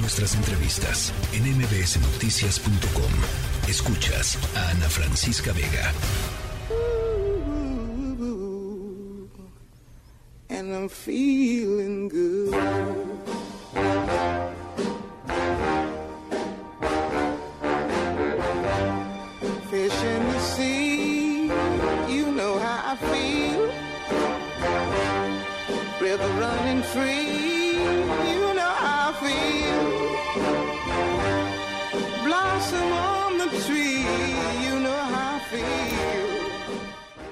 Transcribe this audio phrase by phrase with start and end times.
[0.00, 3.12] Nuestras entrevistas en mbsnoticias.com.
[3.68, 5.92] Escuchas a Ana Francisca Vega.
[10.50, 12.54] And I'm feeling good.
[19.70, 21.42] Fish in the sea,
[22.08, 23.70] you know how I feel.
[26.00, 27.82] River running free,
[28.32, 28.47] you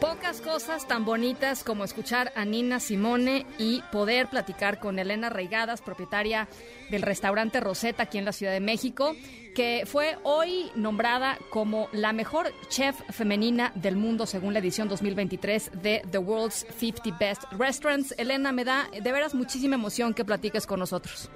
[0.00, 5.80] Pocas cosas tan bonitas como escuchar a Nina Simone y poder platicar con Elena Reigadas,
[5.80, 6.48] propietaria
[6.90, 9.14] del restaurante Rosetta aquí en la Ciudad de México,
[9.54, 15.72] que fue hoy nombrada como la mejor chef femenina del mundo según la edición 2023
[15.82, 18.14] de The World's 50 Best Restaurants.
[18.18, 21.30] Elena, me da de veras muchísima emoción que platiques con nosotros.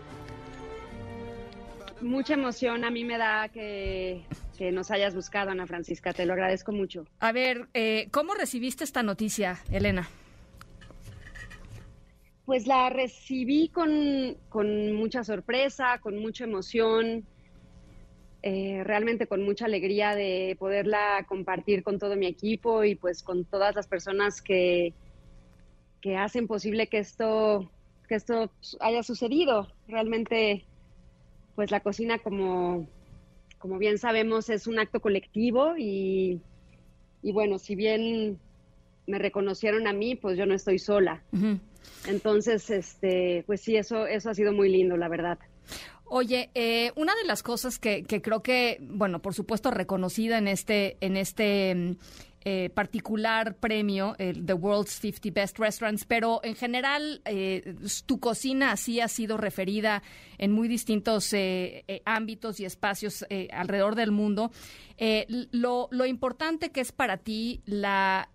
[2.02, 4.24] Mucha emoción a mí me da que,
[4.58, 6.12] que nos hayas buscado, Ana Francisca.
[6.12, 7.06] Te lo agradezco mucho.
[7.20, 10.08] A ver, eh, ¿cómo recibiste esta noticia, Elena?
[12.44, 17.24] Pues la recibí con, con mucha sorpresa, con mucha emoción,
[18.42, 23.44] eh, realmente con mucha alegría de poderla compartir con todo mi equipo y pues con
[23.44, 24.92] todas las personas que,
[26.00, 27.70] que hacen posible que esto,
[28.08, 29.68] que esto haya sucedido.
[29.86, 30.66] Realmente,
[31.54, 32.88] pues la cocina, como,
[33.58, 36.40] como bien sabemos, es un acto colectivo y,
[37.22, 38.38] y bueno, si bien
[39.06, 41.22] me reconocieron a mí, pues yo no estoy sola.
[42.06, 45.38] Entonces, este, pues sí, eso, eso ha sido muy lindo, la verdad.
[46.04, 50.46] Oye, eh, una de las cosas que, que, creo que, bueno, por supuesto reconocida en
[50.46, 51.96] este, en este
[52.44, 57.74] eh, particular premio, el The World's 50 Best Restaurants, pero en general eh,
[58.06, 60.02] tu cocina así ha sido referida
[60.38, 64.50] en muy distintos eh, eh ámbitos y espacios eh, alrededor del mundo.
[65.50, 68.28] Lo, lo, importante que es para ti la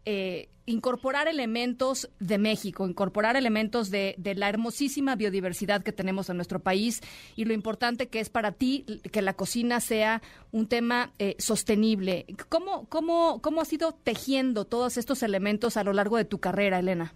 [0.68, 6.60] incorporar elementos de México, incorporar elementos de, de, la hermosísima biodiversidad que tenemos en nuestro
[6.60, 7.02] país
[7.38, 12.26] y lo importante que es para ti que la cocina sea un tema eh, sostenible.
[12.50, 16.80] ¿Cómo, cómo, ¿Cómo has ido tejiendo todos estos elementos a lo largo de tu carrera,
[16.80, 17.14] Elena?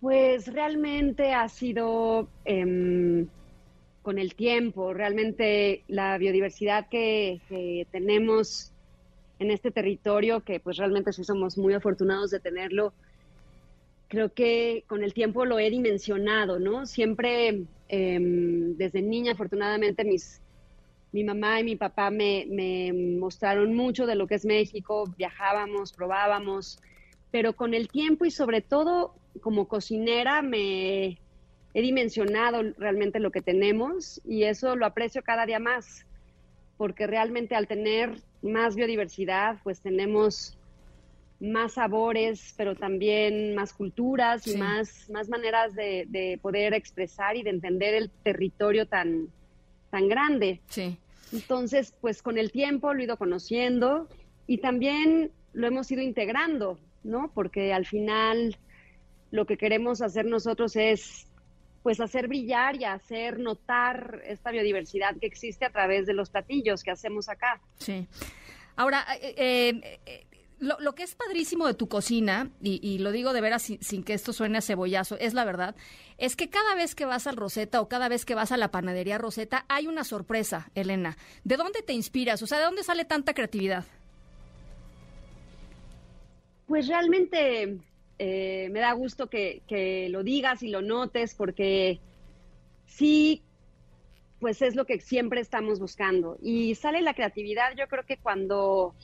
[0.00, 3.26] Pues realmente ha sido eh,
[4.02, 8.72] con el tiempo, realmente la biodiversidad que tenemos
[9.38, 12.92] en este territorio, que pues realmente sí somos muy afortunados de tenerlo,
[14.08, 16.86] creo que con el tiempo lo he dimensionado, ¿no?
[16.86, 20.40] Siempre eh, desde niña, afortunadamente, mis,
[21.12, 25.92] mi mamá y mi papá me, me, mostraron mucho de lo que es México, viajábamos,
[25.92, 26.80] probábamos,
[27.30, 31.18] pero con el tiempo y sobre todo como cocinera me
[31.74, 36.06] he dimensionado realmente lo que tenemos y eso lo aprecio cada día más,
[36.78, 40.56] porque realmente al tener más biodiversidad, pues tenemos
[41.40, 47.42] más sabores, pero también más culturas y más, más maneras de, de, poder expresar y
[47.42, 49.28] de entender el territorio tan,
[49.90, 50.60] tan grande.
[50.68, 50.96] Sí.
[51.32, 54.08] Entonces, pues con el tiempo lo he ido conociendo
[54.46, 57.30] y también lo hemos ido integrando, ¿no?
[57.34, 58.56] Porque al final
[59.30, 61.26] lo que queremos hacer nosotros es
[61.88, 66.82] pues hacer brillar y hacer notar esta biodiversidad que existe a través de los platillos
[66.82, 67.62] que hacemos acá.
[67.78, 68.06] Sí.
[68.76, 69.72] Ahora, eh,
[70.04, 70.26] eh,
[70.58, 73.82] lo, lo, que es padrísimo de tu cocina, y, y lo digo de veras sin,
[73.82, 75.76] sin, que esto suene a cebollazo, es la verdad,
[76.18, 78.70] es que cada vez que vas al Rosetta o cada vez que vas a la
[78.70, 81.16] panadería Rosetta hay una sorpresa, Elena.
[81.44, 82.42] ¿De dónde te inspiras?
[82.42, 83.86] O sea, ¿de dónde sale tanta creatividad?
[86.66, 87.78] Pues realmente
[88.18, 92.00] eh, me da gusto que, lo digas y lo notes porque
[92.86, 93.42] sí,
[94.40, 96.36] pues es lo que siempre estamos buscando.
[96.42, 98.94] Y sale la creatividad, yo creo que cuando,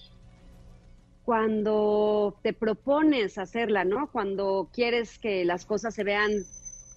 [1.24, 4.10] cuando te propones hacerla, ¿no?
[4.10, 6.32] Cuando quieres que las cosas se vean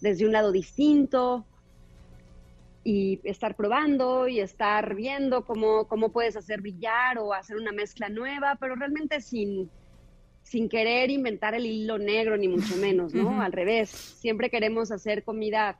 [0.01, 1.45] desde un lado distinto
[2.83, 8.09] y estar probando y estar viendo cómo, cómo puedes hacer brillar o hacer una mezcla
[8.09, 9.69] nueva, pero realmente sin
[10.49, 13.23] sin querer inventar el hilo negro, ni mucho menos, ¿no?
[13.23, 13.43] Uh -huh.
[13.43, 15.77] Al revés, siempre queremos hacer comida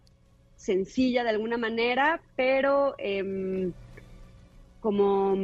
[0.58, 3.72] sencilla de alguna manera, pero eh,
[4.82, 5.38] como,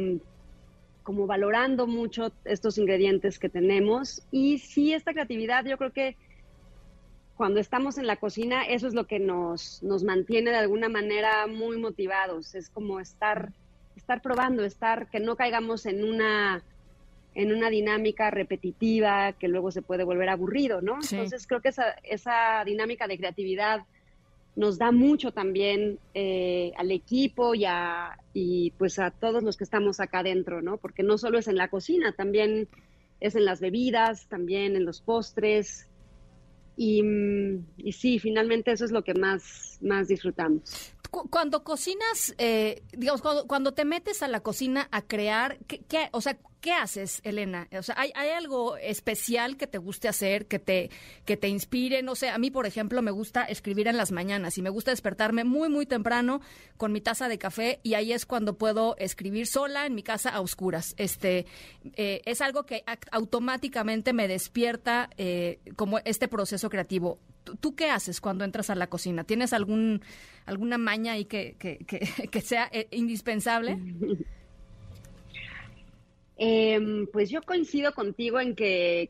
[1.02, 4.22] como valorando mucho estos ingredientes que tenemos.
[4.30, 6.16] Y sí, esta creatividad, yo creo que
[7.34, 11.46] cuando estamos en la cocina, eso es lo que nos, nos mantiene de alguna manera
[11.46, 12.54] muy motivados.
[12.54, 13.52] Es como estar,
[13.96, 16.62] estar probando, estar, que no caigamos en una
[17.34, 21.02] en una dinámica repetitiva que luego se puede volver aburrido, ¿no?
[21.02, 21.16] Sí.
[21.16, 23.84] Entonces creo que esa, esa dinámica de creatividad
[24.56, 29.64] nos da mucho también eh, al equipo y, a, y pues a todos los que
[29.64, 30.76] estamos acá adentro, ¿no?
[30.76, 32.68] Porque no solo es en la cocina, también
[33.20, 35.88] es en las bebidas, también en los postres.
[36.76, 37.02] Y,
[37.78, 40.94] y sí, finalmente eso es lo que más, más disfrutamos
[41.30, 46.38] cuando cocinas, eh, digamos, cuando, te metes a la cocina a crear, ¿qué, o sea,
[46.60, 47.68] ¿qué haces, Elena?
[47.78, 50.90] O sea, ¿hay, algo especial que te guste hacer, que te,
[51.24, 52.02] que te inspire?
[52.02, 54.90] No sé, a mí, por ejemplo, me gusta escribir en las mañanas y me gusta
[54.90, 56.40] despertarme muy, muy temprano
[56.76, 60.30] con mi taza de café y ahí es cuando puedo escribir sola en mi casa
[60.30, 60.94] a oscuras.
[60.96, 61.46] Este,
[61.94, 67.18] eh, es algo que automáticamente me despierta eh, como este proceso creativo.
[67.60, 69.24] ¿Tú qué haces cuando entras a la cocina?
[69.24, 70.02] ¿Tienes algún,
[70.46, 73.78] alguna maña ahí que, que, sea eh, indispensable?
[76.36, 79.08] Em, pues yo coincido contigo en que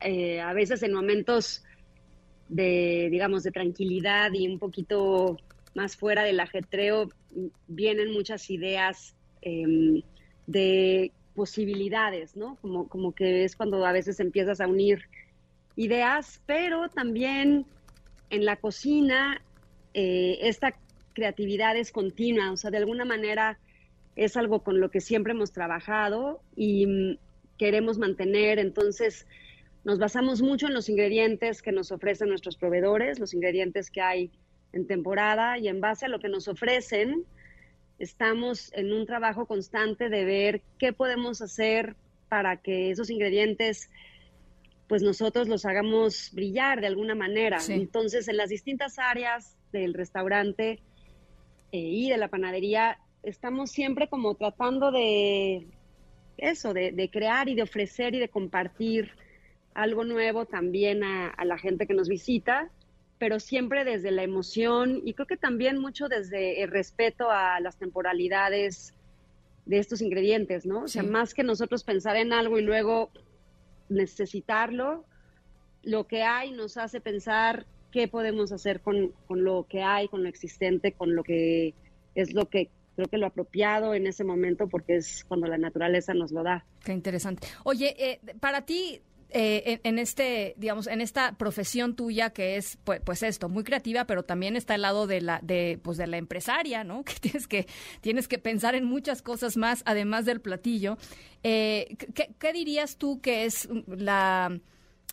[0.00, 1.62] eh, a veces en momentos
[2.48, 5.36] de, digamos, de tranquilidad y un poquito
[5.74, 7.10] más fuera del ajetreo,
[7.68, 10.02] vienen muchas ideas em,
[10.46, 12.56] de posibilidades, ¿no?
[12.62, 15.02] Como, como que es cuando a veces empiezas a unir
[15.76, 17.66] ideas, pero también
[18.30, 19.40] en la cocina
[19.94, 20.74] eh, esta
[21.12, 23.58] creatividad es continua, o sea, de alguna manera
[24.16, 27.18] es algo con lo que siempre hemos trabajado y mm,
[27.58, 29.26] queremos mantener, entonces
[29.84, 34.30] nos basamos mucho en los ingredientes que nos ofrecen nuestros proveedores, los ingredientes que hay
[34.72, 37.24] en temporada y en base a lo que nos ofrecen,
[37.98, 41.94] estamos en un trabajo constante de ver qué podemos hacer
[42.28, 43.88] para que esos ingredientes
[44.88, 47.58] pues nosotros los hagamos brillar de alguna manera.
[47.68, 50.80] Entonces, en las distintas áreas del restaurante
[51.72, 55.66] eh, y de la panadería, estamos siempre como tratando de
[56.38, 59.10] eso, de, crear y de ofrecer y de compartir
[59.74, 62.70] algo nuevo también a, la gente que nos visita,
[63.18, 67.76] pero siempre desde la emoción y creo que también mucho desde el respeto a las
[67.76, 68.94] temporalidades
[69.64, 70.84] de estos ingredientes, ¿no?
[70.84, 73.10] O sea, más que nosotros pensar en algo y luego
[73.88, 75.04] necesitarlo,
[75.82, 80.28] lo que hay nos hace pensar qué podemos hacer con, lo que hay, con lo
[80.28, 81.74] existente, con lo que
[82.14, 86.14] es lo que creo que lo apropiado en ese momento porque es cuando la naturaleza
[86.14, 86.64] nos lo da.
[86.84, 87.46] Qué interesante.
[87.64, 89.00] Oye, eh, para ti,
[89.30, 94.04] eh, en, este, digamos, en esta profesión tuya que es, pues, pues, esto, muy creativa,
[94.04, 97.02] pero también está el lado de la, de, pues, de la empresaria, ¿no?
[97.04, 97.66] Que tienes que,
[98.00, 100.96] tienes que pensar en muchas cosas más, además del platillo.
[101.42, 104.58] Eh, ¿qué, dirías tú que es la,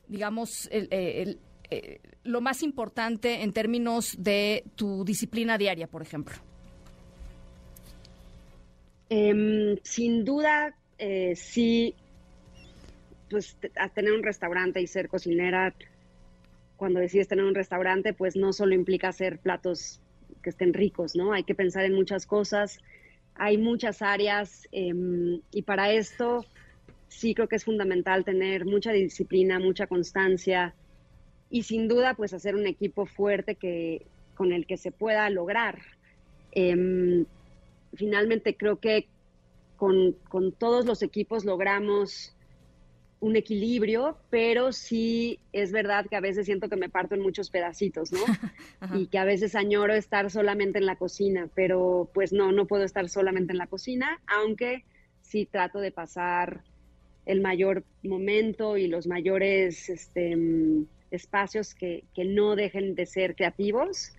[0.07, 1.39] digamos, el,
[1.69, 6.36] eh, lo más importante en términos de tu disciplina diaria, por ejemplo?
[9.10, 10.75] Em, sin duda,
[11.36, 11.95] sí
[13.33, 13.57] pues
[13.95, 15.74] tener un restaurante y ser cocinera,
[16.77, 20.00] cuando decides tener un restaurante, pues no solo implica hacer platos
[20.44, 21.33] que estén ricos, ¿no?
[21.33, 22.80] Hay que pensar en muchas cosas,
[23.35, 26.45] hay muchas áreas em, y para esto
[27.07, 30.75] sí creo que es fundamental tener mucha disciplina, mucha constancia
[31.50, 34.06] y sin duda pues hacer un equipo fuerte que,
[34.36, 35.79] con el que se pueda lograr.
[36.51, 37.25] Em,
[37.95, 39.07] finalmente creo que
[39.77, 42.36] con, con, todos los equipos logramos
[43.24, 47.50] un equilibrio, pero sí es verdad que a veces siento que me parto en muchos
[47.50, 48.20] pedacitos, ¿no?
[49.00, 52.84] y que a veces añoro estar solamente en la cocina, pero pues no, no puedo
[52.84, 54.84] estar solamente en la cocina, aunque
[55.22, 56.63] sí trato de pasar
[57.25, 60.38] el mayor momento y los mayores este,
[61.10, 64.12] espacios que, que no dejen de ser creativos.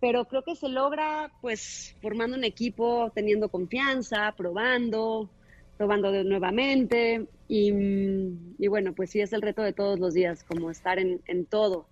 [0.00, 5.30] Pero creo que se logra pues formando un equipo, teniendo confianza, probando,
[5.76, 10.70] probando de nuevamente y, bueno, pues sí es el reto de todos los días, como
[10.70, 11.86] estar en, todo.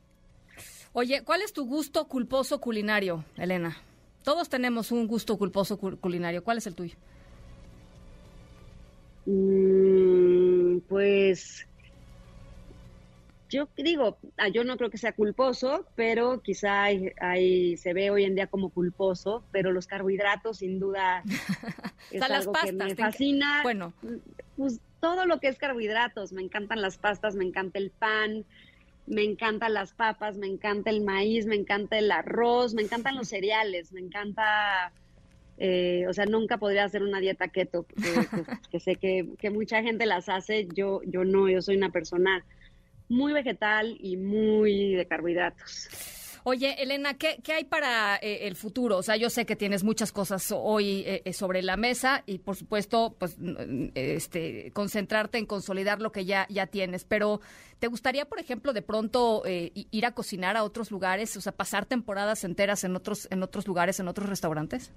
[0.93, 3.77] Oye, ¿cuál es tu gusto culposo culinario, Elena?
[4.25, 6.45] Todos tenemos un gusto culposo culinario.
[6.45, 6.95] ¿Cuál es el tuyo?
[9.27, 11.67] Mm, pues
[13.53, 18.25] yo digo, ah, yo no creo que sea culposo, pero quizá hay, se ve hoy
[18.25, 21.23] en día como culposo, pero los carbohidratos sin duda
[22.11, 23.61] es algo que me fascina.
[23.63, 23.93] Bueno,
[24.57, 28.47] pues todo lo que es carbohidratos, me encantan las pastas, me encanta el pan,
[29.07, 33.29] me encantan las papas, me encanta el maíz, me encanta el arroz, me encantan los
[33.35, 34.93] cereales, me encanta
[35.59, 37.85] eh, o sea, nunca podría hacer una dieta keto,
[38.71, 42.43] que, sé que, que, mucha gente las hace, yo, yo no, yo soy una persona
[43.13, 45.89] muy vegetal y muy de carbohidratos.
[46.45, 48.97] Oye, Elena, ¿qué, hay para eh, el futuro?
[48.97, 52.39] O sea, yo sé que tienes muchas cosas hoy eh, eh, sobre la mesa y,
[52.39, 53.37] por supuesto, pues,
[53.95, 57.05] este, concentrarte en consolidar lo que ya, ya tienes.
[57.05, 57.41] Pero,
[57.79, 61.37] ¿te gustaría, por ejemplo, de pronto ir a cocinar a otros lugares?
[61.37, 64.91] O sea, pasar temporadas enteras en otros, en otros lugares, en otros restaurantes?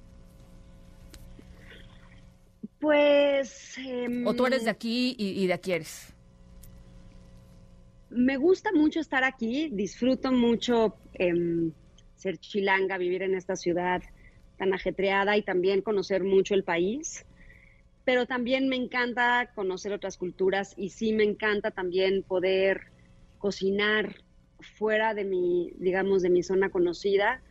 [2.79, 3.77] Pues...
[4.25, 6.14] ¿O tú eres de em, aquí y de aquí eres?
[8.15, 11.71] Me gusta mucho estar aquí, disfruto mucho em,
[12.15, 14.01] ser chilanga, vivir en esta ciudad
[14.57, 17.25] tan ajetreada y también conocer mucho el país.
[18.05, 22.83] Pero también me encanta conocer otras culturas y sí me encanta también poder
[23.37, 24.15] cocinar
[24.61, 27.41] fuera de mi, digamos, de mi zona conocida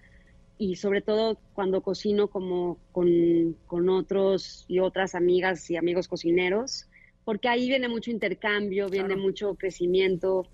[0.57, 6.89] y sobre todo cuando cocino como con, con otros y otras amigas y amigos cocineros
[7.25, 10.47] porque ahí viene mucho intercambio, viene mucho crecimiento.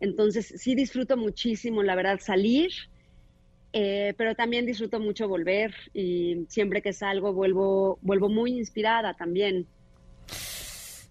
[0.00, 2.70] Entonces, sí disfruto muchísimo, la verdad, salir,
[3.72, 9.66] eh, pero también disfruto mucho volver y siempre que salgo vuelvo, vuelvo muy inspirada también.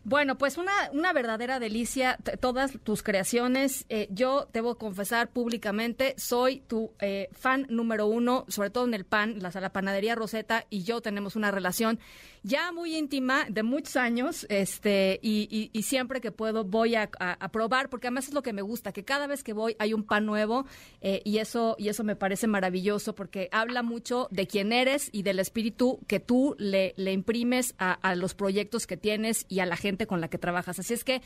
[0.10, 3.86] Bueno, pues una, una verdadera delicia, todas tus creaciones.
[3.90, 9.04] Eh, yo debo confesar públicamente, soy tu eh, fan número uno, sobre todo en el
[9.04, 12.00] pan, la, panadería Rosetta y yo tenemos una relación
[12.48, 17.10] ya muy íntima de muchos años, este, y, y, siempre que puedo voy a,
[17.52, 20.04] probar, porque además es lo que me gusta, que cada vez que voy hay un
[20.04, 20.66] pan nuevo,
[21.02, 25.24] eh, y eso, y eso me parece maravilloso, porque habla mucho de quién eres y
[25.24, 29.76] del espíritu que tú le, le imprimes a, los proyectos que tienes y a la
[29.76, 30.78] gente con la que trabajas.
[30.78, 31.22] Así es que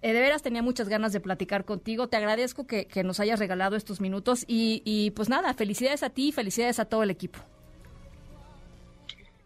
[0.00, 2.08] eh, de veras tenía muchas ganas de platicar contigo.
[2.08, 6.10] Te agradezco que, que nos hayas regalado estos minutos y, y, pues nada, felicidades a
[6.10, 7.40] ti y felicidades a todo el equipo.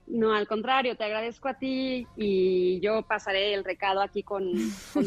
[0.08, 4.52] No, al contrario, te agradezco a ti y yo pasaré el recado aquí con,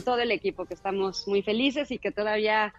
[0.06, 2.74] todo el equipo, que estamos muy felices y que todavía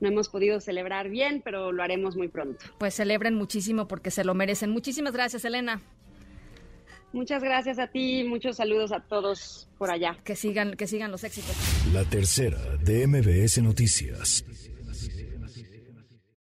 [0.00, 2.64] no hemos podido celebrar bien, pero lo haremos muy pronto.
[2.78, 4.70] Pues celebren muchísimo porque se lo merecen.
[4.70, 5.80] Muchísimas gracias, Elena.
[7.14, 10.18] Muchas gracias a ti, muchos saludos a todos por allá.
[10.24, 11.54] Que sigan, que sigan los éxitos.
[11.92, 14.44] La tercera de MBS Noticias.